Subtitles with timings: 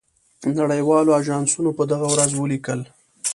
[0.59, 2.79] نړۍ والو آژانسونو په دغه ورځ ولیکل.